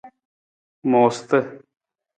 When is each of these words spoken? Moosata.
Moosata. 0.89 1.39